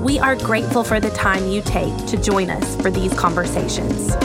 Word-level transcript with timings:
We 0.00 0.18
are 0.18 0.34
grateful 0.34 0.82
for 0.82 0.98
the 0.98 1.10
time 1.10 1.46
you 1.48 1.60
take 1.60 1.94
to 2.06 2.16
join 2.16 2.48
us 2.48 2.74
for 2.80 2.90
these 2.90 3.12
conversations. 3.12 4.16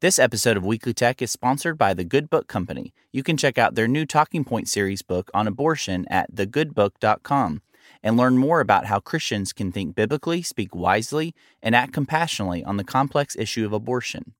This 0.00 0.18
episode 0.18 0.56
of 0.56 0.66
Weekly 0.66 0.92
Tech 0.92 1.22
is 1.22 1.30
sponsored 1.30 1.78
by 1.78 1.94
The 1.94 2.04
Good 2.04 2.28
Book 2.28 2.48
Company. 2.48 2.92
You 3.12 3.22
can 3.22 3.36
check 3.36 3.56
out 3.56 3.76
their 3.76 3.86
new 3.86 4.04
Talking 4.04 4.42
Point 4.42 4.68
series 4.68 5.02
book 5.02 5.30
on 5.32 5.46
abortion 5.46 6.06
at 6.10 6.34
thegoodbook.com 6.34 7.62
and 8.04 8.18
learn 8.18 8.36
more 8.36 8.60
about 8.60 8.86
how 8.86 9.00
Christians 9.00 9.52
can 9.52 9.72
think 9.72 9.96
biblically, 9.96 10.42
speak 10.42 10.74
wisely, 10.74 11.34
and 11.62 11.74
act 11.74 11.94
compassionately 11.94 12.62
on 12.62 12.76
the 12.76 12.84
complex 12.84 13.34
issue 13.34 13.64
of 13.64 13.72
abortion. 13.72 14.34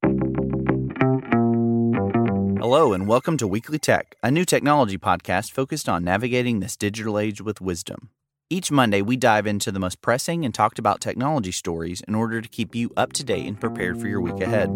Hello, 2.61 2.93
and 2.93 3.09
welcome 3.09 3.37
to 3.39 3.47
Weekly 3.47 3.79
Tech, 3.79 4.17
a 4.23 4.31
new 4.31 4.45
technology 4.45 4.99
podcast 4.99 5.51
focused 5.51 5.89
on 5.89 6.05
navigating 6.05 6.61
this 6.61 6.77
digital 6.77 7.19
age 7.19 7.41
with 7.41 7.61
wisdom. 7.61 8.11
Each 8.51 8.71
Monday, 8.71 9.01
we 9.01 9.17
dive 9.17 9.47
into 9.47 9.73
the 9.73 9.81
most 9.81 10.03
pressing 10.03 10.45
and 10.45 10.55
talked 10.55 10.79
about 10.79 11.01
technology 11.01 11.51
stories 11.51 12.03
in 12.07 12.15
order 12.15 12.43
to 12.43 12.49
keep 12.49 12.75
you 12.75 12.91
up 12.97 13.15
to 13.15 13.25
date 13.25 13.47
and 13.47 13.59
prepared 13.59 13.99
for 13.99 14.07
your 14.07 14.21
week 14.21 14.41
ahead. 14.41 14.69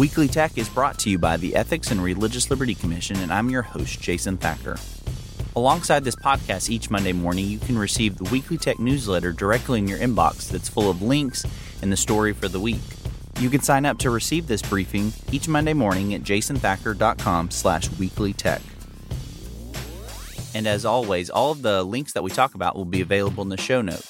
Weekly 0.00 0.28
Tech 0.28 0.56
is 0.56 0.70
brought 0.70 0.98
to 1.00 1.10
you 1.10 1.18
by 1.18 1.36
the 1.36 1.54
Ethics 1.54 1.90
and 1.90 2.02
Religious 2.02 2.48
Liberty 2.48 2.74
Commission, 2.74 3.16
and 3.16 3.30
I'm 3.30 3.50
your 3.50 3.60
host, 3.60 4.00
Jason 4.00 4.38
Thacker. 4.38 4.78
Alongside 5.54 6.04
this 6.04 6.16
podcast 6.16 6.70
each 6.70 6.88
Monday 6.88 7.12
morning, 7.12 7.44
you 7.44 7.58
can 7.58 7.76
receive 7.76 8.16
the 8.16 8.24
Weekly 8.30 8.56
Tech 8.56 8.78
newsletter 8.78 9.30
directly 9.30 9.78
in 9.78 9.86
your 9.86 9.98
inbox 9.98 10.48
that's 10.48 10.70
full 10.70 10.88
of 10.88 11.02
links 11.02 11.44
and 11.82 11.92
the 11.92 11.98
story 11.98 12.32
for 12.32 12.48
the 12.48 12.58
week. 12.58 12.80
You 13.40 13.50
can 13.50 13.60
sign 13.60 13.84
up 13.84 13.98
to 13.98 14.08
receive 14.08 14.46
this 14.46 14.62
briefing 14.62 15.12
each 15.32 15.48
Monday 15.48 15.74
morning 15.74 16.14
at 16.14 16.22
jasonthacker.com 16.22 17.50
slash 17.50 17.90
weeklytech. 17.90 18.62
And 20.54 20.66
as 20.66 20.86
always, 20.86 21.28
all 21.28 21.52
of 21.52 21.60
the 21.60 21.82
links 21.82 22.14
that 22.14 22.22
we 22.22 22.30
talk 22.30 22.54
about 22.54 22.74
will 22.74 22.86
be 22.86 23.02
available 23.02 23.42
in 23.42 23.50
the 23.50 23.58
show 23.58 23.82
notes. 23.82 24.09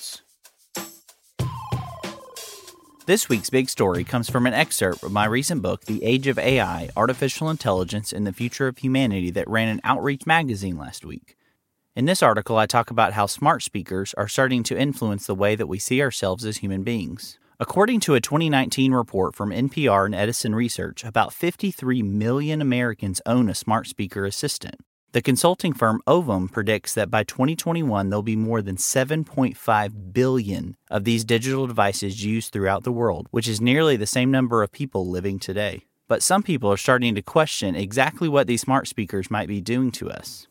This 3.10 3.28
week's 3.28 3.50
big 3.50 3.68
story 3.68 4.04
comes 4.04 4.30
from 4.30 4.46
an 4.46 4.54
excerpt 4.54 5.02
of 5.02 5.10
my 5.10 5.24
recent 5.24 5.62
book, 5.62 5.84
The 5.84 6.04
Age 6.04 6.28
of 6.28 6.38
AI 6.38 6.90
Artificial 6.96 7.50
Intelligence 7.50 8.12
and 8.12 8.24
the 8.24 8.32
Future 8.32 8.68
of 8.68 8.78
Humanity, 8.78 9.32
that 9.32 9.50
ran 9.50 9.66
in 9.66 9.80
Outreach 9.82 10.26
magazine 10.26 10.78
last 10.78 11.04
week. 11.04 11.36
In 11.96 12.04
this 12.04 12.22
article, 12.22 12.56
I 12.56 12.66
talk 12.66 12.88
about 12.88 13.14
how 13.14 13.26
smart 13.26 13.64
speakers 13.64 14.14
are 14.14 14.28
starting 14.28 14.62
to 14.62 14.78
influence 14.78 15.26
the 15.26 15.34
way 15.34 15.56
that 15.56 15.66
we 15.66 15.76
see 15.76 16.00
ourselves 16.00 16.44
as 16.44 16.58
human 16.58 16.84
beings. 16.84 17.40
According 17.58 17.98
to 18.02 18.14
a 18.14 18.20
2019 18.20 18.92
report 18.92 19.34
from 19.34 19.50
NPR 19.50 20.06
and 20.06 20.14
Edison 20.14 20.54
Research, 20.54 21.02
about 21.02 21.32
53 21.32 22.04
million 22.04 22.62
Americans 22.62 23.20
own 23.26 23.48
a 23.48 23.56
smart 23.56 23.88
speaker 23.88 24.24
assistant. 24.24 24.76
The 25.12 25.20
consulting 25.20 25.72
firm 25.72 26.00
Ovum 26.06 26.48
predicts 26.48 26.94
that 26.94 27.10
by 27.10 27.24
2021, 27.24 28.10
there'll 28.10 28.22
be 28.22 28.36
more 28.36 28.62
than 28.62 28.76
7.5 28.76 30.12
billion 30.12 30.76
of 30.88 31.02
these 31.02 31.24
digital 31.24 31.66
devices 31.66 32.24
used 32.24 32.52
throughout 32.52 32.84
the 32.84 32.92
world, 32.92 33.26
which 33.32 33.48
is 33.48 33.60
nearly 33.60 33.96
the 33.96 34.06
same 34.06 34.30
number 34.30 34.62
of 34.62 34.70
people 34.70 35.10
living 35.10 35.40
today. 35.40 35.82
But 36.06 36.22
some 36.22 36.44
people 36.44 36.70
are 36.70 36.76
starting 36.76 37.16
to 37.16 37.22
question 37.22 37.74
exactly 37.74 38.28
what 38.28 38.46
these 38.46 38.60
smart 38.60 38.86
speakers 38.86 39.32
might 39.32 39.48
be 39.48 39.60
doing 39.60 39.90
to 39.92 40.08
us. 40.08 40.46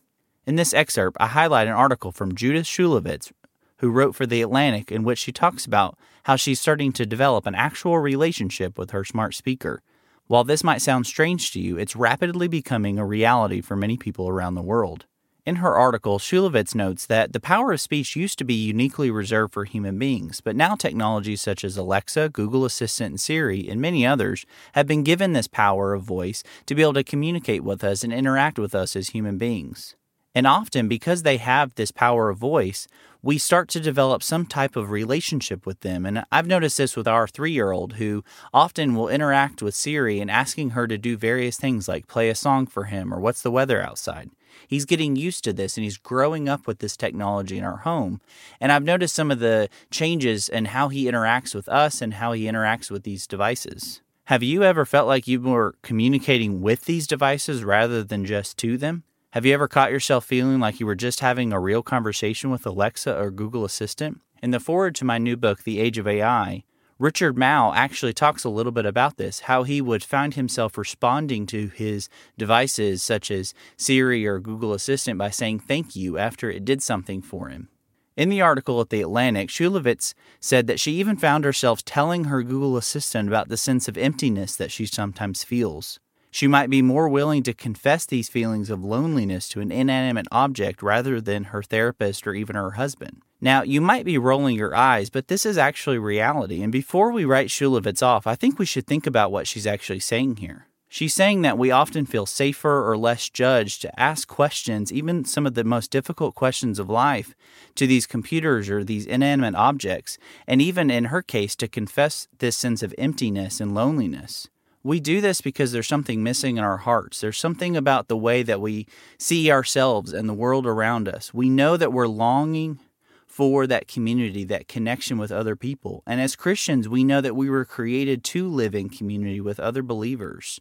In 0.46 0.58
this 0.58 0.74
excerpt, 0.74 1.16
I 1.22 1.28
highlight 1.28 1.70
an 1.70 1.74
article 1.74 2.12
from 2.12 2.36
Judith 2.36 2.66
Shulevitz, 2.66 3.32
who 3.78 3.90
wrote 3.90 4.14
for 4.14 4.26
The 4.26 4.42
Atlantic, 4.42 4.92
in 4.92 5.04
which 5.04 5.20
she 5.20 5.32
talks 5.32 5.66
about 5.66 5.98
how 6.24 6.36
she's 6.36 6.60
starting 6.60 6.92
to 6.94 7.06
develop 7.06 7.46
an 7.46 7.56
actual 7.56 7.98
relationship 7.98 8.78
with 8.78 8.92
her 8.92 9.06
smart 9.06 9.36
speaker 9.36 9.82
while 10.30 10.44
this 10.44 10.64
might 10.64 10.80
sound 10.80 11.08
strange 11.08 11.52
to 11.52 11.60
you, 11.60 11.80
it's 11.80 11.96
rapidly 11.96 12.48
becoming 12.48 13.00
a 13.00 13.06
reality 13.06 13.62
for 13.62 13.76
many 13.76 13.98
people 13.98 14.30
around 14.30 14.54
the 14.54 14.62
world. 14.62 15.08
In 15.44 15.56
her 15.56 15.76
article, 15.76 16.20
Shulevitz 16.20 16.76
notes 16.76 17.08
that 17.08 17.34
the 17.34 17.40
power 17.40 17.72
of 17.72 17.82
speech 17.82 18.16
used 18.16 18.38
to 18.38 18.44
be 18.44 18.54
uniquely 18.54 19.10
reserved 19.10 19.54
for 19.54 19.66
human 19.66 19.98
beings, 19.98 20.40
but 20.40 20.56
now 20.56 20.76
technologies 20.76 21.42
such 21.42 21.64
as 21.64 21.78
Alexa, 21.78 22.30
Google 22.30 22.64
Assistant, 22.64 23.10
and 23.10 23.20
Siri, 23.20 23.68
and 23.68 23.82
many 23.82 24.06
others 24.06 24.46
have 24.74 24.86
been 24.86 25.02
given 25.02 25.34
this 25.34 25.48
power 25.48 25.96
of 25.96 26.04
voice 26.04 26.44
to 26.68 26.76
be 26.76 26.84
able 26.84 26.94
to 26.94 27.04
communicate 27.04 27.64
with 27.64 27.84
us 27.84 28.04
and 28.04 28.14
interact 28.14 28.60
with 28.60 28.76
us 28.76 28.96
as 28.96 29.10
human 29.10 29.40
beings. 29.40 29.96
And 30.36 30.46
often, 30.46 30.88
because 30.88 31.24
they 31.24 31.38
have 31.38 31.74
this 31.74 31.90
power 31.90 32.30
of 32.30 32.38
voice, 32.38 32.88
we 33.22 33.38
start 33.38 33.68
to 33.70 33.80
develop 33.80 34.24
some 34.24 34.46
type 34.46 34.76
of 34.76 34.92
relationship 34.92 35.66
with 35.66 35.82
them. 35.82 36.06
And 36.06 36.24
I've 36.32 36.48
noticed 36.48 36.78
this 36.78 36.96
with 36.96 37.08
our 37.08 37.28
three 37.28 37.52
year 37.52 37.72
old, 37.72 37.94
who 37.94 38.24
often 38.54 38.96
will 38.96 39.10
interact 39.10 39.62
with 39.62 39.76
Siri 39.76 40.20
and 40.20 40.32
asking 40.32 40.72
her 40.72 40.88
to 40.88 40.98
do 40.98 41.18
various 41.18 41.58
things 41.58 41.88
like 41.88 42.08
play 42.08 42.30
a 42.30 42.36
song 42.36 42.66
for 42.66 42.86
him 42.86 43.14
or 43.14 43.20
what's 43.20 43.42
the 43.42 43.52
weather 43.52 43.82
outside. 43.82 44.30
He's 44.68 44.86
getting 44.86 45.16
used 45.16 45.44
to 45.44 45.54
this 45.54 45.78
and 45.78 45.84
he's 45.84 45.98
growing 45.98 46.50
up 46.50 46.66
with 46.68 46.80
this 46.80 46.98
technology 46.98 47.58
in 47.58 47.64
our 47.64 47.78
home. 47.78 48.22
And 48.60 48.72
I've 48.72 48.84
noticed 48.84 49.16
some 49.16 49.32
of 49.32 49.40
the 49.40 49.70
changes 49.92 50.50
in 50.50 50.66
how 50.66 50.90
he 50.90 51.06
interacts 51.06 51.54
with 51.54 51.68
us 51.70 52.02
and 52.02 52.16
how 52.16 52.32
he 52.34 52.44
interacts 52.44 52.90
with 52.90 53.04
these 53.04 53.28
devices. 53.28 54.02
Have 54.26 54.44
you 54.44 54.64
ever 54.64 54.86
felt 54.86 55.08
like 55.08 55.28
you 55.28 55.42
were 55.42 55.76
communicating 55.82 56.62
with 56.62 56.86
these 56.86 57.08
devices 57.08 57.64
rather 57.64 58.04
than 58.04 58.26
just 58.26 58.58
to 58.60 58.78
them? 58.78 59.04
Have 59.34 59.46
you 59.46 59.54
ever 59.54 59.68
caught 59.68 59.92
yourself 59.92 60.26
feeling 60.26 60.60
like 60.60 60.80
you 60.80 60.88
were 60.88 60.96
just 60.96 61.20
having 61.20 61.54
a 61.54 61.60
real 61.60 61.84
conversation 61.84 62.50
with 62.50 62.66
Alexa 62.66 63.16
or 63.16 63.30
Google 63.30 63.64
Assistant? 63.64 64.22
In 64.42 64.50
the 64.50 64.60
foreword 64.60 64.96
to 64.96 65.06
my 65.06 65.20
new 65.20 65.38
book, 65.38 65.62
The 65.62 65.80
Age 65.80 66.00
of 66.00 66.08
AI, 66.08 66.64
Richard 66.98 67.38
Mouw 67.38 67.72
actually 67.76 68.14
talks 68.14 68.44
a 68.44 68.50
little 68.50 68.72
bit 68.72 68.88
about 68.88 69.18
this, 69.18 69.42
how 69.42 69.62
he 69.62 69.82
would 69.82 70.04
find 70.04 70.34
himself 70.34 70.80
responding 70.80 71.46
to 71.46 71.68
his 71.68 72.10
devices 72.40 73.04
such 73.04 73.30
as 73.30 73.54
Siri 73.78 74.26
or 74.26 74.40
Google 74.40 74.74
Assistant 74.74 75.20
by 75.20 75.30
saying 75.30 75.60
thank 75.60 75.96
you 75.96 76.18
after 76.18 76.50
it 76.50 76.66
did 76.66 76.82
something 76.82 77.22
for 77.22 77.50
him. 77.50 77.70
In 78.18 78.30
the 78.30 78.42
article 78.42 78.82
at 78.82 78.90
The 78.90 79.04
Atlantic, 79.04 79.50
Shulevitz 79.50 80.16
said 80.40 80.66
that 80.66 80.80
she 80.80 80.94
even 80.94 81.18
found 81.18 81.46
herself 81.46 81.86
telling 81.86 82.24
her 82.24 82.42
Google 82.42 82.78
Assistant 82.78 83.28
about 83.28 83.50
the 83.50 83.58
sense 83.58 83.88
of 83.88 83.96
emptiness 83.96 84.56
that 84.56 84.72
she 84.72 84.88
sometimes 84.88 85.44
feels. 85.44 86.00
She 86.32 86.48
might 86.48 86.70
be 86.70 86.82
more 86.82 87.10
willing 87.10 87.44
to 87.44 87.54
confess 87.54 88.06
these 88.06 88.30
feelings 88.30 88.70
of 88.70 88.84
loneliness 88.84 89.50
to 89.50 89.62
an 89.62 89.72
inanimate 89.72 90.28
object 90.32 90.84
rather 90.84 91.20
than 91.20 91.46
her 91.46 91.64
therapist 91.64 92.28
or 92.28 92.34
even 92.34 92.56
her 92.56 92.72
husband. 92.72 93.22
Now, 93.42 93.64
you 93.64 93.82
might 93.82 94.06
be 94.06 94.18
rolling 94.18 94.56
your 94.56 94.76
eyes, 94.76 95.10
but 95.10 95.28
this 95.28 95.46
is 95.46 95.58
actually 95.58 95.98
reality. 95.98 96.62
And 96.62 96.72
before 96.72 97.12
we 97.12 97.26
write 97.26 97.48
Shulevitz 97.48 98.04
off, 98.04 98.28
I 98.28 98.36
think 98.36 98.60
we 98.60 98.66
should 98.66 98.86
think 98.86 99.08
about 99.08 99.32
what 99.32 99.48
she's 99.48 99.66
actually 99.66 100.02
saying 100.02 100.38
here. 100.38 100.68
She's 100.92 101.14
saying 101.14 101.44
that 101.44 101.58
we 101.58 101.70
often 101.70 102.08
feel 102.08 102.26
safer 102.26 102.90
or 102.90 102.98
less 102.98 103.30
judged 103.30 103.82
to 103.84 104.00
ask 104.00 104.28
questions, 104.28 104.92
even 104.92 105.24
some 105.24 105.46
of 105.46 105.54
the 105.54 105.64
most 105.64 105.92
difficult 105.92 106.34
questions 106.34 106.80
of 106.80 106.90
life, 106.90 107.36
to 107.76 107.86
these 107.86 108.08
computers 108.08 108.70
or 108.72 108.84
these 108.84 109.06
inanimate 109.06 109.54
objects, 109.54 110.18
and 110.48 110.62
even 110.62 110.90
in 110.90 111.06
her 111.06 111.22
case, 111.22 111.56
to 111.58 111.68
confess 111.68 112.28
this 112.40 112.58
sense 112.58 112.82
of 112.82 112.96
emptiness 112.98 113.62
and 113.62 113.76
loneliness. 113.76 114.48
We 114.84 115.00
do 115.00 115.20
this 115.20 115.42
because 115.42 115.72
there's 115.72 115.88
something 115.88 116.24
missing 116.24 116.58
in 116.58 116.64
our 116.64 116.78
hearts. 116.78 117.20
There's 117.20 117.38
something 117.38 117.76
about 117.76 118.08
the 118.08 118.18
way 118.18 118.44
that 118.44 118.62
we 118.62 118.88
see 119.18 119.52
ourselves 119.52 120.14
and 120.14 120.30
the 120.30 120.34
world 120.34 120.66
around 120.66 121.10
us. 121.10 121.34
We 121.34 121.50
know 121.50 121.76
that 121.76 121.92
we're 121.92 122.08
longing 122.08 122.80
for 123.26 123.68
that 123.68 123.88
community, 123.88 124.44
that 124.46 124.68
connection 124.68 125.18
with 125.18 125.32
other 125.32 125.56
people. 125.56 126.04
And 126.08 126.20
as 126.22 126.36
Christians, 126.36 126.90
we 126.90 127.04
know 127.04 127.22
that 127.22 127.36
we 127.36 127.50
were 127.50 127.66
created 127.66 128.24
to 128.26 128.48
live 128.48 128.74
in 128.74 128.90
community 128.90 129.42
with 129.42 129.60
other 129.60 129.84
believers. 129.84 130.60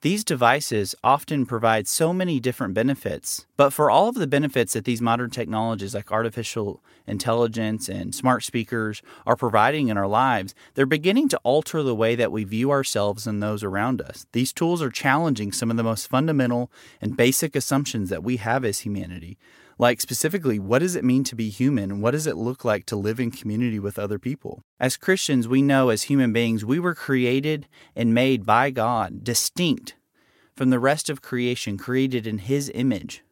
These 0.00 0.22
devices 0.22 0.94
often 1.02 1.44
provide 1.44 1.88
so 1.88 2.12
many 2.12 2.38
different 2.38 2.72
benefits, 2.72 3.46
but 3.56 3.70
for 3.70 3.90
all 3.90 4.08
of 4.08 4.14
the 4.14 4.28
benefits 4.28 4.74
that 4.74 4.84
these 4.84 5.02
modern 5.02 5.30
technologies 5.30 5.92
like 5.92 6.12
artificial 6.12 6.80
intelligence 7.08 7.88
and 7.88 8.14
smart 8.14 8.44
speakers 8.44 9.02
are 9.26 9.34
providing 9.34 9.88
in 9.88 9.98
our 9.98 10.06
lives, 10.06 10.54
they're 10.74 10.86
beginning 10.86 11.28
to 11.30 11.40
alter 11.42 11.82
the 11.82 11.96
way 11.96 12.14
that 12.14 12.30
we 12.30 12.44
view 12.44 12.70
ourselves 12.70 13.26
and 13.26 13.42
those 13.42 13.64
around 13.64 14.00
us. 14.00 14.24
These 14.30 14.52
tools 14.52 14.80
are 14.82 14.90
challenging 14.90 15.50
some 15.50 15.68
of 15.68 15.76
the 15.76 15.82
most 15.82 16.06
fundamental 16.06 16.70
and 17.00 17.16
basic 17.16 17.56
assumptions 17.56 18.08
that 18.08 18.22
we 18.22 18.36
have 18.36 18.64
as 18.64 18.80
humanity, 18.80 19.36
Like, 19.80 20.00
specifically, 20.00 20.58
what 20.58 20.80
does 20.80 20.96
it 20.96 21.04
mean 21.04 21.22
to 21.24 21.36
be 21.36 21.50
human? 21.50 22.00
What 22.00 22.10
does 22.10 22.26
it 22.26 22.36
look 22.36 22.64
like 22.64 22.84
to 22.86 22.96
live 22.96 23.20
in 23.20 23.30
community 23.30 23.78
with 23.78 23.96
other 23.96 24.18
people? 24.18 24.60
As 24.80 24.96
Christians, 24.96 25.46
we 25.46 25.62
know 25.62 25.90
as 25.90 26.04
human 26.04 26.32
beings, 26.32 26.64
we 26.64 26.80
were 26.80 26.96
created 26.96 27.68
and 27.94 28.12
made 28.12 28.44
by 28.44 28.70
God, 28.70 29.22
distinct 29.22 29.94
from 30.56 30.70
the 30.70 30.80
rest 30.80 31.08
of 31.08 31.22
creation, 31.22 31.78
created 31.78 32.26
in 32.26 32.38
His 32.38 32.72
image. 32.74 33.22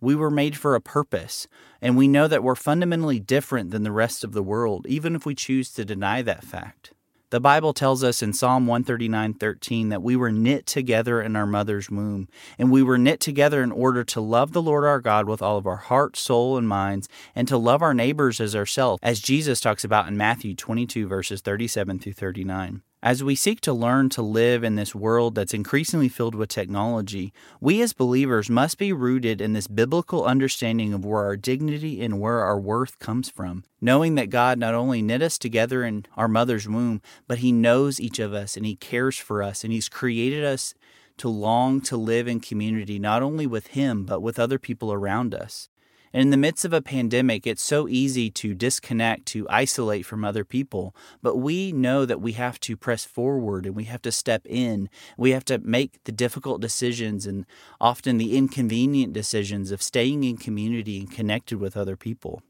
We 0.00 0.14
were 0.14 0.30
made 0.30 0.56
for 0.56 0.76
a 0.76 0.80
purpose, 0.80 1.48
and 1.82 1.96
we 1.96 2.06
know 2.06 2.28
that 2.28 2.44
we're 2.44 2.54
fundamentally 2.54 3.18
different 3.18 3.72
than 3.72 3.82
the 3.82 3.90
rest 3.90 4.22
of 4.22 4.30
the 4.30 4.44
world, 4.44 4.86
even 4.86 5.16
if 5.16 5.26
we 5.26 5.34
choose 5.34 5.72
to 5.72 5.84
deny 5.84 6.22
that 6.22 6.44
fact. 6.44 6.92
The 7.30 7.40
Bible 7.40 7.74
tells 7.74 8.02
us 8.02 8.22
in 8.22 8.32
Psalm 8.32 8.66
139:13 8.66 9.90
that 9.90 10.02
we 10.02 10.16
were 10.16 10.32
knit 10.32 10.64
together 10.64 11.20
in 11.20 11.36
our 11.36 11.46
mother's 11.46 11.90
womb, 11.90 12.26
and 12.58 12.70
we 12.70 12.82
were 12.82 12.96
knit 12.96 13.20
together 13.20 13.62
in 13.62 13.70
order 13.70 14.02
to 14.02 14.20
love 14.22 14.54
the 14.54 14.62
Lord 14.62 14.84
our 14.84 14.98
God 14.98 15.28
with 15.28 15.42
all 15.42 15.58
of 15.58 15.66
our 15.66 15.76
heart, 15.76 16.16
soul, 16.16 16.56
and 16.56 16.66
minds, 16.66 17.06
and 17.34 17.46
to 17.46 17.58
love 17.58 17.82
our 17.82 17.92
neighbors 17.92 18.40
as 18.40 18.56
ourselves, 18.56 18.98
as 19.02 19.20
Jesus 19.20 19.60
talks 19.60 19.84
about 19.84 20.08
in 20.08 20.16
Matthew 20.16 20.54
22 20.54 21.06
verses 21.06 21.42
37 21.42 21.98
through 21.98 22.14
39. 22.14 22.80
As 23.00 23.22
we 23.22 23.36
seek 23.36 23.60
to 23.60 23.72
learn 23.72 24.08
to 24.10 24.22
live 24.22 24.64
in 24.64 24.74
this 24.74 24.92
world 24.92 25.36
that's 25.36 25.54
increasingly 25.54 26.08
filled 26.08 26.34
with 26.34 26.48
technology, 26.48 27.32
we 27.60 27.80
as 27.80 27.92
believers 27.92 28.50
must 28.50 28.76
be 28.76 28.92
rooted 28.92 29.40
in 29.40 29.52
this 29.52 29.68
biblical 29.68 30.24
understanding 30.24 30.92
of 30.92 31.04
where 31.04 31.22
our 31.22 31.36
dignity 31.36 32.02
and 32.02 32.18
where 32.18 32.40
our 32.40 32.58
worth 32.58 32.98
comes 32.98 33.30
from, 33.30 33.62
knowing 33.80 34.16
that 34.16 34.30
God 34.30 34.58
not 34.58 34.74
only 34.74 35.00
knit 35.00 35.22
us 35.22 35.38
together 35.38 35.84
in 35.84 36.06
our 36.16 36.26
mother's 36.26 36.68
womb, 36.68 37.00
but 37.28 37.38
He 37.38 37.52
knows 37.52 38.00
each 38.00 38.18
of 38.18 38.34
us 38.34 38.56
and 38.56 38.66
He 38.66 38.74
cares 38.74 39.16
for 39.16 39.44
us 39.44 39.62
and 39.62 39.72
He's 39.72 39.88
created 39.88 40.44
us 40.44 40.74
to 41.18 41.28
long 41.28 41.80
to 41.82 41.96
live 41.96 42.26
in 42.26 42.40
community, 42.40 42.98
not 42.98 43.22
only 43.22 43.46
with 43.46 43.68
Him, 43.68 44.06
but 44.06 44.22
with 44.22 44.40
other 44.40 44.58
people 44.58 44.92
around 44.92 45.36
us. 45.36 45.68
And 46.12 46.22
in 46.22 46.30
the 46.30 46.36
midst 46.36 46.64
of 46.64 46.72
a 46.72 46.82
pandemic, 46.82 47.46
it's 47.46 47.62
so 47.62 47.88
easy 47.88 48.30
to 48.30 48.54
disconnect, 48.54 49.26
to 49.26 49.46
isolate 49.48 50.06
from 50.06 50.24
other 50.24 50.44
people. 50.44 50.94
But 51.22 51.36
we 51.36 51.72
know 51.72 52.06
that 52.06 52.20
we 52.20 52.32
have 52.32 52.58
to 52.60 52.76
press 52.76 53.04
forward 53.04 53.66
and 53.66 53.76
we 53.76 53.84
have 53.84 54.02
to 54.02 54.12
step 54.12 54.46
in. 54.46 54.88
We 55.16 55.30
have 55.30 55.44
to 55.46 55.58
make 55.58 56.02
the 56.04 56.12
difficult 56.12 56.60
decisions 56.60 57.26
and 57.26 57.44
often 57.80 58.18
the 58.18 58.36
inconvenient 58.36 59.12
decisions 59.12 59.70
of 59.70 59.82
staying 59.82 60.24
in 60.24 60.36
community 60.36 61.00
and 61.00 61.10
connected 61.10 61.58
with 61.58 61.76
other 61.76 61.96
people. 61.96 62.42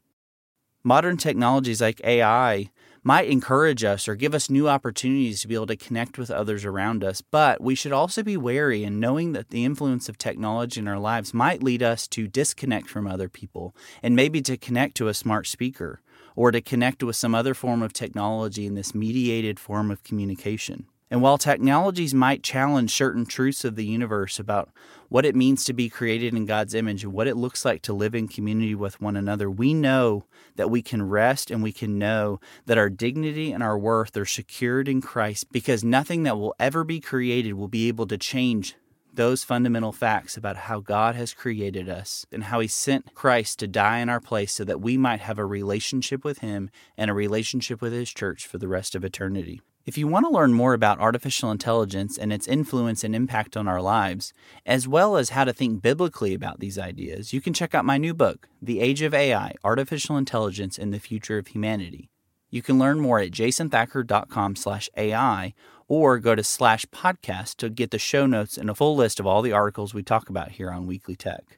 Modern 0.84 1.16
technologies 1.16 1.80
like 1.80 2.00
AI 2.04 2.70
might 3.02 3.28
encourage 3.28 3.84
us 3.84 4.08
or 4.08 4.14
give 4.14 4.34
us 4.34 4.50
new 4.50 4.68
opportunities 4.68 5.40
to 5.40 5.48
be 5.48 5.54
able 5.54 5.66
to 5.66 5.76
connect 5.76 6.18
with 6.18 6.30
others 6.30 6.64
around 6.64 7.04
us, 7.04 7.20
but 7.20 7.60
we 7.60 7.74
should 7.74 7.92
also 7.92 8.22
be 8.22 8.36
wary 8.36 8.84
in 8.84 9.00
knowing 9.00 9.32
that 9.32 9.50
the 9.50 9.64
influence 9.64 10.08
of 10.08 10.18
technology 10.18 10.80
in 10.80 10.88
our 10.88 10.98
lives 10.98 11.34
might 11.34 11.62
lead 11.62 11.82
us 11.82 12.06
to 12.08 12.28
disconnect 12.28 12.88
from 12.88 13.06
other 13.06 13.28
people 13.28 13.74
and 14.02 14.16
maybe 14.16 14.40
to 14.42 14.56
connect 14.56 14.96
to 14.96 15.08
a 15.08 15.14
smart 15.14 15.46
speaker 15.46 16.00
or 16.36 16.50
to 16.52 16.60
connect 16.60 17.02
with 17.02 17.16
some 17.16 17.34
other 17.34 17.54
form 17.54 17.82
of 17.82 17.92
technology 17.92 18.66
in 18.66 18.74
this 18.74 18.94
mediated 18.94 19.58
form 19.58 19.90
of 19.90 20.02
communication. 20.04 20.86
And 21.10 21.22
while 21.22 21.38
technologies 21.38 22.12
might 22.12 22.42
challenge 22.42 22.94
certain 22.94 23.24
truths 23.24 23.64
of 23.64 23.76
the 23.76 23.86
universe 23.86 24.38
about 24.38 24.70
what 25.08 25.24
it 25.24 25.34
means 25.34 25.64
to 25.64 25.72
be 25.72 25.88
created 25.88 26.34
in 26.34 26.44
God's 26.44 26.74
image 26.74 27.02
and 27.02 27.14
what 27.14 27.26
it 27.26 27.36
looks 27.36 27.64
like 27.64 27.80
to 27.82 27.94
live 27.94 28.14
in 28.14 28.28
community 28.28 28.74
with 28.74 29.00
one 29.00 29.16
another, 29.16 29.50
we 29.50 29.72
know 29.72 30.26
that 30.56 30.70
we 30.70 30.82
can 30.82 31.08
rest 31.08 31.50
and 31.50 31.62
we 31.62 31.72
can 31.72 31.98
know 31.98 32.40
that 32.66 32.76
our 32.76 32.90
dignity 32.90 33.52
and 33.52 33.62
our 33.62 33.78
worth 33.78 34.16
are 34.18 34.26
secured 34.26 34.86
in 34.86 35.00
Christ 35.00 35.50
because 35.50 35.82
nothing 35.82 36.24
that 36.24 36.38
will 36.38 36.54
ever 36.60 36.84
be 36.84 37.00
created 37.00 37.54
will 37.54 37.68
be 37.68 37.88
able 37.88 38.06
to 38.06 38.18
change 38.18 38.74
those 39.14 39.42
fundamental 39.42 39.92
facts 39.92 40.36
about 40.36 40.56
how 40.56 40.78
God 40.78 41.14
has 41.16 41.34
created 41.34 41.88
us 41.88 42.26
and 42.30 42.44
how 42.44 42.60
He 42.60 42.68
sent 42.68 43.14
Christ 43.14 43.58
to 43.58 43.66
die 43.66 43.98
in 43.98 44.08
our 44.08 44.20
place 44.20 44.52
so 44.52 44.64
that 44.64 44.80
we 44.80 44.96
might 44.96 45.20
have 45.20 45.38
a 45.38 45.46
relationship 45.46 46.22
with 46.22 46.38
Him 46.38 46.70
and 46.96 47.10
a 47.10 47.14
relationship 47.14 47.80
with 47.80 47.92
His 47.92 48.10
church 48.12 48.46
for 48.46 48.58
the 48.58 48.68
rest 48.68 48.94
of 48.94 49.04
eternity. 49.04 49.60
If 49.88 49.96
you 49.96 50.06
want 50.06 50.26
to 50.26 50.30
learn 50.30 50.52
more 50.52 50.74
about 50.74 51.00
artificial 51.00 51.50
intelligence 51.50 52.18
and 52.18 52.30
its 52.30 52.46
influence 52.46 53.04
and 53.04 53.14
impact 53.14 53.56
on 53.56 53.66
our 53.66 53.80
lives, 53.80 54.34
as 54.66 54.86
well 54.86 55.16
as 55.16 55.30
how 55.30 55.44
to 55.44 55.52
think 55.54 55.80
biblically 55.80 56.34
about 56.34 56.60
these 56.60 56.78
ideas, 56.78 57.32
you 57.32 57.40
can 57.40 57.54
check 57.54 57.74
out 57.74 57.86
my 57.86 57.96
new 57.96 58.12
book, 58.12 58.50
The 58.60 58.80
Age 58.80 59.00
of 59.00 59.14
AI 59.14 59.54
Artificial 59.64 60.18
Intelligence 60.18 60.76
and 60.76 60.92
the 60.92 60.98
Future 60.98 61.38
of 61.38 61.46
Humanity. 61.46 62.10
You 62.50 62.60
can 62.60 62.78
learn 62.78 63.00
more 63.00 63.18
at 63.18 63.30
jasonthacker.com 63.30 64.56
slash 64.56 64.90
AI 64.94 65.54
or 65.88 66.18
go 66.18 66.34
to 66.34 66.44
slash 66.44 66.84
podcast 66.92 67.56
to 67.56 67.70
get 67.70 67.90
the 67.90 67.98
show 67.98 68.26
notes 68.26 68.58
and 68.58 68.68
a 68.68 68.74
full 68.74 68.94
list 68.94 69.18
of 69.18 69.26
all 69.26 69.40
the 69.40 69.52
articles 69.52 69.94
we 69.94 70.02
talk 70.02 70.28
about 70.28 70.50
here 70.50 70.70
on 70.70 70.86
Weekly 70.86 71.16
Tech. 71.16 71.57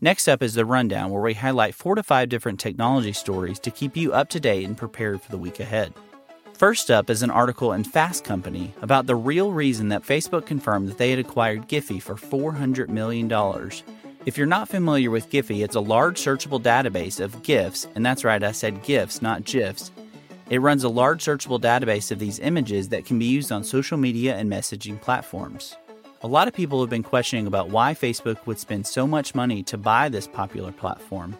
Next 0.00 0.28
up 0.28 0.42
is 0.42 0.54
the 0.54 0.64
rundown, 0.64 1.10
where 1.10 1.22
we 1.22 1.34
highlight 1.34 1.74
four 1.74 1.94
to 1.94 2.02
five 2.02 2.28
different 2.28 2.60
technology 2.60 3.12
stories 3.12 3.58
to 3.60 3.70
keep 3.70 3.96
you 3.96 4.12
up 4.12 4.28
to 4.30 4.40
date 4.40 4.64
and 4.64 4.76
prepared 4.76 5.20
for 5.20 5.30
the 5.30 5.38
week 5.38 5.60
ahead. 5.60 5.92
First 6.54 6.90
up 6.90 7.08
is 7.08 7.22
an 7.22 7.30
article 7.30 7.72
in 7.72 7.84
Fast 7.84 8.24
Company 8.24 8.74
about 8.82 9.06
the 9.06 9.14
real 9.14 9.52
reason 9.52 9.90
that 9.90 10.02
Facebook 10.02 10.44
confirmed 10.44 10.88
that 10.88 10.98
they 10.98 11.10
had 11.10 11.20
acquired 11.20 11.68
Giphy 11.68 12.02
for 12.02 12.16
$400 12.16 12.88
million. 12.88 13.30
If 14.26 14.36
you're 14.36 14.46
not 14.46 14.68
familiar 14.68 15.10
with 15.10 15.30
Giphy, 15.30 15.62
it's 15.62 15.76
a 15.76 15.80
large 15.80 16.20
searchable 16.20 16.60
database 16.60 17.20
of 17.20 17.42
GIFs, 17.42 17.86
and 17.94 18.04
that's 18.04 18.24
right, 18.24 18.42
I 18.42 18.52
said 18.52 18.82
GIFs, 18.82 19.22
not 19.22 19.44
GIFs. 19.44 19.92
It 20.50 20.60
runs 20.60 20.82
a 20.82 20.88
large 20.88 21.24
searchable 21.24 21.60
database 21.60 22.10
of 22.10 22.18
these 22.18 22.40
images 22.40 22.88
that 22.88 23.04
can 23.04 23.18
be 23.18 23.26
used 23.26 23.52
on 23.52 23.62
social 23.62 23.96
media 23.96 24.36
and 24.36 24.50
messaging 24.50 25.00
platforms. 25.00 25.76
A 26.20 26.26
lot 26.26 26.48
of 26.48 26.54
people 26.54 26.80
have 26.80 26.90
been 26.90 27.04
questioning 27.04 27.46
about 27.46 27.70
why 27.70 27.94
Facebook 27.94 28.44
would 28.44 28.58
spend 28.58 28.88
so 28.88 29.06
much 29.06 29.36
money 29.36 29.62
to 29.62 29.78
buy 29.78 30.08
this 30.08 30.26
popular 30.26 30.72
platform. 30.72 31.38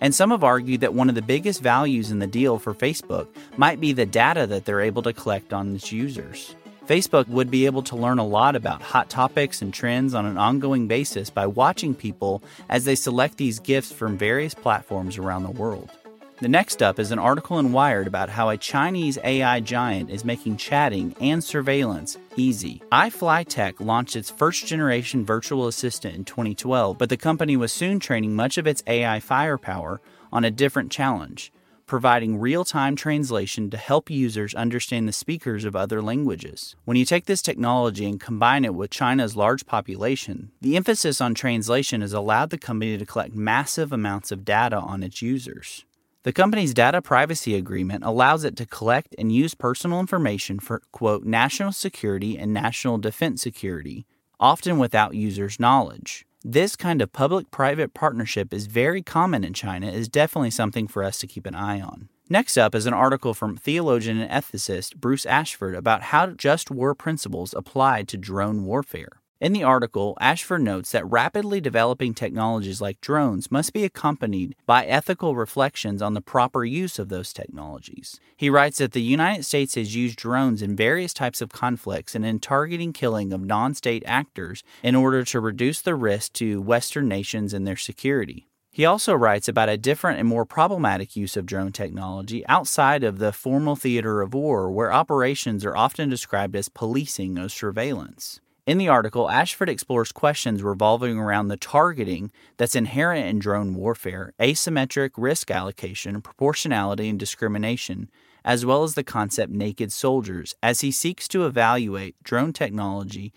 And 0.00 0.12
some 0.12 0.32
have 0.32 0.42
argued 0.42 0.80
that 0.80 0.94
one 0.94 1.08
of 1.08 1.14
the 1.14 1.22
biggest 1.22 1.62
values 1.62 2.10
in 2.10 2.18
the 2.18 2.26
deal 2.26 2.58
for 2.58 2.74
Facebook 2.74 3.28
might 3.56 3.80
be 3.80 3.92
the 3.92 4.04
data 4.04 4.44
that 4.48 4.64
they're 4.64 4.80
able 4.80 5.02
to 5.02 5.12
collect 5.12 5.52
on 5.52 5.76
its 5.76 5.92
users. 5.92 6.56
Facebook 6.86 7.28
would 7.28 7.52
be 7.52 7.66
able 7.66 7.82
to 7.84 7.94
learn 7.94 8.18
a 8.18 8.26
lot 8.26 8.56
about 8.56 8.82
hot 8.82 9.08
topics 9.08 9.62
and 9.62 9.72
trends 9.72 10.12
on 10.12 10.26
an 10.26 10.38
ongoing 10.38 10.88
basis 10.88 11.30
by 11.30 11.46
watching 11.46 11.94
people 11.94 12.42
as 12.68 12.84
they 12.84 12.96
select 12.96 13.36
these 13.36 13.60
gifts 13.60 13.92
from 13.92 14.18
various 14.18 14.54
platforms 14.54 15.18
around 15.18 15.44
the 15.44 15.50
world. 15.52 15.92
The 16.38 16.48
next 16.48 16.82
up 16.82 16.98
is 16.98 17.12
an 17.12 17.18
article 17.18 17.58
in 17.58 17.72
Wired 17.72 18.06
about 18.06 18.28
how 18.28 18.50
a 18.50 18.58
Chinese 18.58 19.16
AI 19.24 19.58
giant 19.60 20.10
is 20.10 20.22
making 20.22 20.58
chatting 20.58 21.16
and 21.18 21.42
surveillance 21.42 22.18
easy. 22.36 22.82
iFlyTek 22.92 23.80
launched 23.80 24.16
its 24.16 24.30
first 24.30 24.66
generation 24.66 25.24
virtual 25.24 25.66
assistant 25.66 26.14
in 26.14 26.24
2012, 26.26 26.98
but 26.98 27.08
the 27.08 27.16
company 27.16 27.56
was 27.56 27.72
soon 27.72 27.98
training 27.98 28.36
much 28.36 28.58
of 28.58 28.66
its 28.66 28.82
AI 28.86 29.18
firepower 29.18 30.02
on 30.30 30.44
a 30.44 30.50
different 30.50 30.92
challenge 30.92 31.52
providing 31.86 32.38
real 32.38 32.64
time 32.64 32.96
translation 32.96 33.70
to 33.70 33.76
help 33.76 34.10
users 34.10 34.54
understand 34.54 35.08
the 35.08 35.12
speakers 35.12 35.64
of 35.64 35.76
other 35.76 36.02
languages. 36.02 36.74
When 36.84 36.96
you 36.96 37.04
take 37.04 37.26
this 37.26 37.40
technology 37.40 38.04
and 38.06 38.20
combine 38.20 38.64
it 38.64 38.74
with 38.74 38.90
China's 38.90 39.36
large 39.36 39.66
population, 39.66 40.50
the 40.60 40.76
emphasis 40.76 41.20
on 41.20 41.34
translation 41.34 42.00
has 42.00 42.12
allowed 42.12 42.50
the 42.50 42.58
company 42.58 42.98
to 42.98 43.06
collect 43.06 43.34
massive 43.34 43.92
amounts 43.92 44.32
of 44.32 44.44
data 44.44 44.76
on 44.76 45.04
its 45.04 45.22
users. 45.22 45.84
The 46.26 46.32
company's 46.32 46.74
data 46.74 47.00
privacy 47.02 47.54
agreement 47.54 48.02
allows 48.02 48.42
it 48.42 48.56
to 48.56 48.66
collect 48.66 49.14
and 49.16 49.30
use 49.30 49.54
personal 49.54 50.00
information 50.00 50.58
for, 50.58 50.82
quote, 50.90 51.22
national 51.22 51.70
security 51.70 52.36
and 52.36 52.52
national 52.52 52.98
defense 52.98 53.40
security, 53.40 54.06
often 54.40 54.78
without 54.78 55.14
users' 55.14 55.60
knowledge. 55.60 56.26
This 56.42 56.74
kind 56.74 57.00
of 57.00 57.12
public 57.12 57.52
private 57.52 57.94
partnership 57.94 58.52
is 58.52 58.66
very 58.66 59.02
common 59.02 59.44
in 59.44 59.52
China, 59.52 59.86
is 59.86 60.08
definitely 60.08 60.50
something 60.50 60.88
for 60.88 61.04
us 61.04 61.18
to 61.18 61.28
keep 61.28 61.46
an 61.46 61.54
eye 61.54 61.80
on. 61.80 62.08
Next 62.28 62.58
up 62.58 62.74
is 62.74 62.86
an 62.86 62.92
article 62.92 63.32
from 63.32 63.56
theologian 63.56 64.18
and 64.18 64.28
ethicist 64.28 64.96
Bruce 64.96 65.26
Ashford 65.26 65.76
about 65.76 66.02
how 66.10 66.26
just 66.30 66.72
war 66.72 66.96
principles 66.96 67.54
apply 67.54 68.02
to 68.02 68.16
drone 68.16 68.64
warfare. 68.64 69.20
In 69.38 69.52
the 69.52 69.64
article, 69.64 70.16
Ashford 70.18 70.62
notes 70.62 70.92
that 70.92 71.04
rapidly 71.10 71.60
developing 71.60 72.14
technologies 72.14 72.80
like 72.80 73.02
drones 73.02 73.50
must 73.50 73.74
be 73.74 73.84
accompanied 73.84 74.56
by 74.64 74.86
ethical 74.86 75.36
reflections 75.36 76.00
on 76.00 76.14
the 76.14 76.22
proper 76.22 76.64
use 76.64 76.98
of 76.98 77.10
those 77.10 77.34
technologies. 77.34 78.18
He 78.34 78.48
writes 78.48 78.78
that 78.78 78.92
the 78.92 79.02
United 79.02 79.44
States 79.44 79.74
has 79.74 79.94
used 79.94 80.16
drones 80.16 80.62
in 80.62 80.74
various 80.74 81.12
types 81.12 81.42
of 81.42 81.50
conflicts 81.50 82.14
and 82.14 82.24
in 82.24 82.40
targeting 82.40 82.94
killing 82.94 83.30
of 83.30 83.42
non 83.42 83.74
state 83.74 84.02
actors 84.06 84.62
in 84.82 84.94
order 84.94 85.22
to 85.24 85.40
reduce 85.40 85.82
the 85.82 85.94
risk 85.94 86.32
to 86.34 86.62
Western 86.62 87.06
nations 87.06 87.52
and 87.52 87.66
their 87.66 87.76
security. 87.76 88.48
He 88.72 88.86
also 88.86 89.12
writes 89.14 89.48
about 89.48 89.68
a 89.68 89.76
different 89.76 90.18
and 90.18 90.28
more 90.28 90.46
problematic 90.46 91.14
use 91.14 91.36
of 91.36 91.44
drone 91.44 91.72
technology 91.72 92.46
outside 92.46 93.04
of 93.04 93.18
the 93.18 93.32
formal 93.32 93.76
theater 93.76 94.22
of 94.22 94.32
war, 94.32 94.70
where 94.70 94.92
operations 94.92 95.62
are 95.62 95.76
often 95.76 96.08
described 96.08 96.56
as 96.56 96.70
policing 96.70 97.38
or 97.38 97.50
surveillance. 97.50 98.40
In 98.66 98.78
the 98.78 98.88
article, 98.88 99.30
Ashford 99.30 99.68
explores 99.68 100.10
questions 100.10 100.60
revolving 100.60 101.20
around 101.20 101.46
the 101.46 101.56
targeting 101.56 102.32
that's 102.56 102.74
inherent 102.74 103.24
in 103.24 103.38
drone 103.38 103.76
warfare, 103.76 104.32
asymmetric 104.40 105.10
risk 105.16 105.52
allocation, 105.52 106.20
proportionality, 106.20 107.08
and 107.08 107.16
discrimination, 107.16 108.10
as 108.44 108.66
well 108.66 108.82
as 108.82 108.94
the 108.94 109.04
concept 109.04 109.52
naked 109.52 109.92
soldiers, 109.92 110.56
as 110.64 110.80
he 110.80 110.90
seeks 110.90 111.28
to 111.28 111.46
evaluate 111.46 112.20
drone 112.24 112.52
technology 112.52 113.32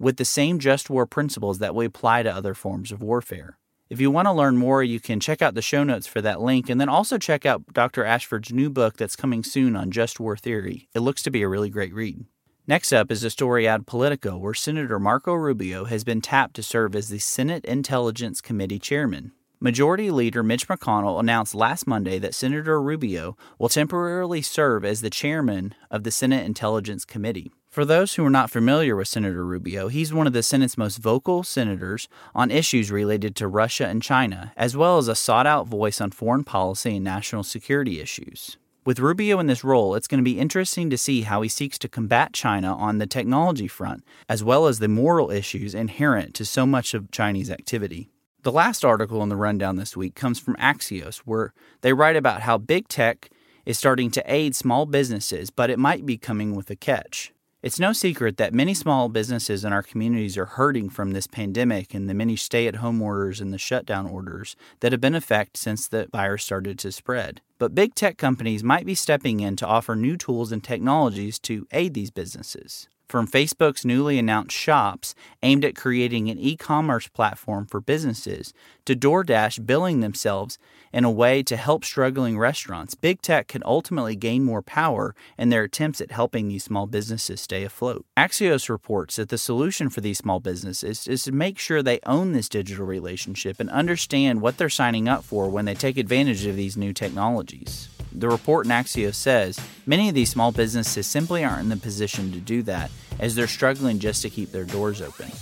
with 0.00 0.16
the 0.16 0.24
same 0.24 0.58
just 0.58 0.90
war 0.90 1.06
principles 1.06 1.60
that 1.60 1.76
we 1.76 1.86
apply 1.86 2.24
to 2.24 2.34
other 2.34 2.52
forms 2.52 2.90
of 2.90 3.00
warfare. 3.00 3.56
If 3.88 4.00
you 4.00 4.10
want 4.10 4.26
to 4.26 4.32
learn 4.32 4.56
more, 4.56 4.82
you 4.82 4.98
can 4.98 5.20
check 5.20 5.40
out 5.40 5.54
the 5.54 5.62
show 5.62 5.84
notes 5.84 6.08
for 6.08 6.20
that 6.22 6.40
link 6.40 6.68
and 6.68 6.80
then 6.80 6.88
also 6.88 7.16
check 7.16 7.46
out 7.46 7.72
Dr. 7.72 8.04
Ashford's 8.04 8.52
new 8.52 8.70
book 8.70 8.96
that's 8.96 9.14
coming 9.14 9.44
soon 9.44 9.76
on 9.76 9.92
just 9.92 10.18
war 10.18 10.36
theory. 10.36 10.88
It 10.94 11.00
looks 11.00 11.22
to 11.22 11.30
be 11.30 11.42
a 11.42 11.48
really 11.48 11.70
great 11.70 11.94
read. 11.94 12.24
Next 12.66 12.94
up 12.94 13.10
is 13.10 13.22
a 13.22 13.28
story 13.28 13.68
out 13.68 13.80
of 13.80 13.86
Politico 13.86 14.38
where 14.38 14.54
Senator 14.54 14.98
Marco 14.98 15.34
Rubio 15.34 15.84
has 15.84 16.02
been 16.02 16.22
tapped 16.22 16.54
to 16.54 16.62
serve 16.62 16.96
as 16.96 17.10
the 17.10 17.18
Senate 17.18 17.62
Intelligence 17.66 18.40
Committee 18.40 18.78
chairman. 18.78 19.32
Majority 19.60 20.10
Leader 20.10 20.42
Mitch 20.42 20.66
McConnell 20.66 21.20
announced 21.20 21.54
last 21.54 21.86
Monday 21.86 22.18
that 22.18 22.34
Senator 22.34 22.80
Rubio 22.80 23.36
will 23.58 23.68
temporarily 23.68 24.40
serve 24.40 24.82
as 24.82 25.02
the 25.02 25.10
chairman 25.10 25.74
of 25.90 26.04
the 26.04 26.10
Senate 26.10 26.46
Intelligence 26.46 27.04
Committee. 27.04 27.52
For 27.68 27.84
those 27.84 28.14
who 28.14 28.24
are 28.24 28.30
not 28.30 28.50
familiar 28.50 28.96
with 28.96 29.08
Senator 29.08 29.44
Rubio, 29.44 29.88
he's 29.88 30.14
one 30.14 30.26
of 30.26 30.32
the 30.32 30.42
Senate's 30.42 30.78
most 30.78 30.96
vocal 30.96 31.42
senators 31.42 32.08
on 32.34 32.50
issues 32.50 32.90
related 32.90 33.36
to 33.36 33.46
Russia 33.46 33.88
and 33.88 34.02
China, 34.02 34.54
as 34.56 34.74
well 34.74 34.96
as 34.96 35.08
a 35.08 35.14
sought 35.14 35.46
out 35.46 35.66
voice 35.66 36.00
on 36.00 36.12
foreign 36.12 36.44
policy 36.44 36.96
and 36.96 37.04
national 37.04 37.42
security 37.42 38.00
issues. 38.00 38.56
With 38.86 38.98
Rubio 38.98 39.40
in 39.40 39.46
this 39.46 39.64
role, 39.64 39.94
it's 39.94 40.06
going 40.06 40.18
to 40.18 40.30
be 40.30 40.38
interesting 40.38 40.90
to 40.90 40.98
see 40.98 41.22
how 41.22 41.40
he 41.40 41.48
seeks 41.48 41.78
to 41.78 41.88
combat 41.88 42.34
China 42.34 42.76
on 42.76 42.98
the 42.98 43.06
technology 43.06 43.66
front, 43.66 44.04
as 44.28 44.44
well 44.44 44.66
as 44.66 44.78
the 44.78 44.88
moral 44.88 45.30
issues 45.30 45.74
inherent 45.74 46.34
to 46.34 46.44
so 46.44 46.66
much 46.66 46.92
of 46.92 47.10
Chinese 47.10 47.50
activity. 47.50 48.10
The 48.42 48.52
last 48.52 48.84
article 48.84 49.22
in 49.22 49.30
the 49.30 49.36
rundown 49.36 49.76
this 49.76 49.96
week 49.96 50.14
comes 50.14 50.38
from 50.38 50.56
Axios, 50.56 51.18
where 51.24 51.54
they 51.80 51.94
write 51.94 52.16
about 52.16 52.42
how 52.42 52.58
big 52.58 52.86
tech 52.88 53.30
is 53.64 53.78
starting 53.78 54.10
to 54.10 54.22
aid 54.26 54.54
small 54.54 54.84
businesses, 54.84 55.48
but 55.48 55.70
it 55.70 55.78
might 55.78 56.04
be 56.04 56.18
coming 56.18 56.54
with 56.54 56.68
a 56.68 56.76
catch. 56.76 57.33
It's 57.64 57.80
no 57.80 57.94
secret 57.94 58.36
that 58.36 58.52
many 58.52 58.74
small 58.74 59.08
businesses 59.08 59.64
in 59.64 59.72
our 59.72 59.82
communities 59.82 60.36
are 60.36 60.44
hurting 60.44 60.90
from 60.90 61.12
this 61.12 61.26
pandemic 61.26 61.94
and 61.94 62.10
the 62.10 62.12
many 62.12 62.36
stay 62.36 62.66
at 62.66 62.76
home 62.76 63.00
orders 63.00 63.40
and 63.40 63.54
the 63.54 63.58
shutdown 63.58 64.06
orders 64.06 64.54
that 64.80 64.92
have 64.92 65.00
been 65.00 65.14
in 65.14 65.16
effect 65.16 65.56
since 65.56 65.88
the 65.88 66.06
virus 66.12 66.44
started 66.44 66.78
to 66.80 66.92
spread. 66.92 67.40
But 67.58 67.74
big 67.74 67.94
tech 67.94 68.18
companies 68.18 68.62
might 68.62 68.84
be 68.84 68.94
stepping 68.94 69.40
in 69.40 69.56
to 69.56 69.66
offer 69.66 69.96
new 69.96 70.18
tools 70.18 70.52
and 70.52 70.62
technologies 70.62 71.38
to 71.38 71.66
aid 71.72 71.94
these 71.94 72.10
businesses 72.10 72.86
from 73.08 73.26
Facebook's 73.26 73.84
newly 73.84 74.18
announced 74.18 74.56
shops 74.56 75.14
aimed 75.42 75.64
at 75.64 75.76
creating 75.76 76.28
an 76.30 76.38
e 76.38 76.56
commerce 76.56 77.08
platform 77.08 77.66
for 77.66 77.80
businesses 77.80 78.52
to 78.84 78.96
DoorDash 78.96 79.66
billing 79.66 80.00
themselves 80.00 80.58
in 80.92 81.04
a 81.04 81.10
way 81.10 81.42
to 81.42 81.56
help 81.56 81.84
struggling 81.84 82.38
restaurants, 82.38 82.94
big 82.94 83.20
tech 83.20 83.48
can 83.48 83.62
ultimately 83.66 84.14
gain 84.14 84.44
more 84.44 84.62
power 84.62 85.14
in 85.36 85.48
their 85.48 85.64
attempts 85.64 86.00
at 86.00 86.12
helping 86.12 86.46
these 86.48 86.62
small 86.62 86.86
businesses 86.86 87.40
stay 87.40 87.64
afloat. 87.64 88.06
Axios 88.16 88.68
reports 88.68 89.16
that 89.16 89.28
the 89.28 89.38
solution 89.38 89.90
for 89.90 90.00
these 90.00 90.18
small 90.18 90.38
businesses 90.38 91.08
is 91.08 91.24
to 91.24 91.32
make 91.32 91.58
sure 91.58 91.82
they 91.82 91.98
own 92.06 92.32
this 92.32 92.48
digital 92.48 92.86
relationship 92.86 93.58
and 93.58 93.70
understand 93.70 94.40
what 94.40 94.56
they're 94.56 94.68
signing 94.68 95.08
up 95.08 95.24
for 95.24 95.48
when 95.48 95.64
they 95.64 95.74
take 95.74 95.98
advantage 95.98 96.46
of 96.46 96.54
these 96.54 96.76
new 96.76 96.92
technologies. 96.92 97.88
The 98.14 98.28
report 98.28 98.66
in 98.66 98.70
Axios 98.70 99.16
says 99.16 99.58
many 99.86 100.08
of 100.08 100.14
these 100.14 100.30
small 100.30 100.52
businesses 100.52 101.06
simply 101.06 101.44
aren't 101.44 101.62
in 101.62 101.68
the 101.68 101.76
position 101.76 102.30
to 102.32 102.38
do 102.38 102.62
that 102.62 102.90
as 103.18 103.34
they're 103.34 103.48
struggling 103.48 103.98
just 103.98 104.22
to 104.22 104.30
keep 104.30 104.52
their 104.52 104.64
doors 104.64 105.02
open. 105.02 105.32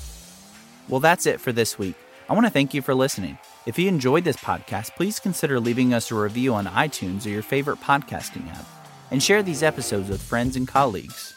Well, 0.88 1.00
that's 1.00 1.26
it 1.26 1.40
for 1.40 1.52
this 1.52 1.78
week. 1.78 1.96
I 2.30 2.32
want 2.32 2.46
to 2.46 2.50
thank 2.50 2.72
you 2.72 2.80
for 2.80 2.94
listening. 2.94 3.36
If 3.66 3.78
you 3.78 3.88
enjoyed 3.88 4.24
this 4.24 4.36
podcast, 4.36 4.96
please 4.96 5.20
consider 5.20 5.60
leaving 5.60 5.92
us 5.92 6.10
a 6.10 6.14
review 6.14 6.54
on 6.54 6.64
iTunes 6.66 7.26
or 7.26 7.30
your 7.30 7.42
favorite 7.42 7.80
podcasting 7.80 8.50
app, 8.50 8.66
and 9.10 9.22
share 9.22 9.42
these 9.42 9.62
episodes 9.62 10.08
with 10.08 10.22
friends 10.22 10.56
and 10.56 10.66
colleagues. 10.66 11.34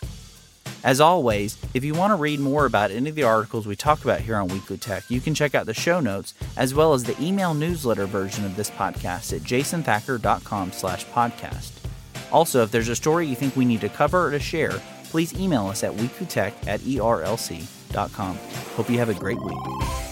As 0.85 1.01
always, 1.01 1.57
if 1.73 1.83
you 1.83 1.95
want 1.95 2.11
to 2.11 2.15
read 2.15 2.39
more 2.39 2.67
about 2.67 2.91
any 2.91 3.09
of 3.09 3.15
the 3.15 3.23
articles 3.23 3.65
we 3.65 3.75
talk 3.75 4.03
about 4.03 4.21
here 4.21 4.35
on 4.35 4.49
Weekly 4.49 4.77
Tech, 4.77 5.03
you 5.09 5.19
can 5.19 5.33
check 5.33 5.55
out 5.55 5.65
the 5.65 5.73
show 5.73 5.99
notes 5.99 6.35
as 6.57 6.75
well 6.75 6.93
as 6.93 7.03
the 7.03 7.19
email 7.19 7.55
newsletter 7.55 8.05
version 8.05 8.45
of 8.45 8.55
this 8.55 8.69
podcast 8.69 9.33
at 9.33 9.41
jasonthacker.com 9.41 10.71
slash 10.71 11.03
podcast. 11.07 11.71
Also, 12.31 12.61
if 12.61 12.69
there's 12.69 12.89
a 12.89 12.95
story 12.95 13.25
you 13.25 13.35
think 13.35 13.55
we 13.55 13.65
need 13.65 13.81
to 13.81 13.89
cover 13.89 14.27
or 14.27 14.29
to 14.29 14.39
share, 14.39 14.79
please 15.05 15.33
email 15.33 15.65
us 15.65 15.83
at 15.83 15.91
weeklytech 15.93 16.53
at 16.67 16.79
erlc.com. 16.81 18.37
Hope 18.75 18.89
you 18.89 18.99
have 18.99 19.09
a 19.09 19.15
great 19.15 19.41
week. 19.41 20.04